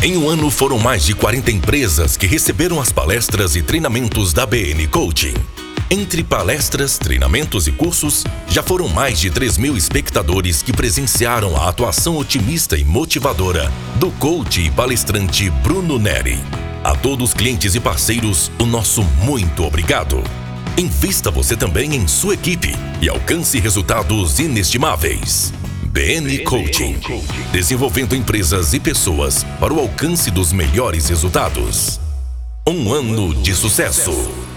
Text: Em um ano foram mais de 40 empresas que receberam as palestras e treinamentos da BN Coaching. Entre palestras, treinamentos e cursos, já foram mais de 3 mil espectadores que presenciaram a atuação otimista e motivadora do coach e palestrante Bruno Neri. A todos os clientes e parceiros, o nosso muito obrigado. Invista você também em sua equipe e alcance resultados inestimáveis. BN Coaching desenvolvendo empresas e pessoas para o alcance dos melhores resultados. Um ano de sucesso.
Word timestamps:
Em 0.00 0.16
um 0.16 0.28
ano 0.28 0.48
foram 0.48 0.78
mais 0.78 1.04
de 1.04 1.12
40 1.12 1.50
empresas 1.50 2.16
que 2.16 2.24
receberam 2.24 2.80
as 2.80 2.92
palestras 2.92 3.56
e 3.56 3.62
treinamentos 3.62 4.32
da 4.32 4.46
BN 4.46 4.86
Coaching. 4.86 5.34
Entre 5.90 6.22
palestras, 6.22 6.98
treinamentos 6.98 7.66
e 7.66 7.72
cursos, 7.72 8.22
já 8.46 8.62
foram 8.62 8.88
mais 8.88 9.18
de 9.18 9.28
3 9.28 9.58
mil 9.58 9.76
espectadores 9.76 10.62
que 10.62 10.72
presenciaram 10.72 11.56
a 11.56 11.68
atuação 11.68 12.16
otimista 12.16 12.76
e 12.76 12.84
motivadora 12.84 13.72
do 13.96 14.12
coach 14.12 14.60
e 14.60 14.70
palestrante 14.70 15.50
Bruno 15.50 15.98
Neri. 15.98 16.38
A 16.84 16.94
todos 16.94 17.30
os 17.30 17.34
clientes 17.34 17.74
e 17.74 17.80
parceiros, 17.80 18.52
o 18.60 18.66
nosso 18.66 19.02
muito 19.02 19.64
obrigado. 19.64 20.22
Invista 20.76 21.28
você 21.28 21.56
também 21.56 21.96
em 21.96 22.06
sua 22.06 22.34
equipe 22.34 22.72
e 23.02 23.08
alcance 23.08 23.58
resultados 23.58 24.38
inestimáveis. 24.38 25.52
BN 25.92 26.44
Coaching 26.44 26.96
desenvolvendo 27.50 28.14
empresas 28.14 28.74
e 28.74 28.80
pessoas 28.80 29.42
para 29.58 29.72
o 29.72 29.80
alcance 29.80 30.30
dos 30.30 30.52
melhores 30.52 31.08
resultados. 31.08 31.98
Um 32.66 32.92
ano 32.92 33.34
de 33.34 33.54
sucesso. 33.54 34.47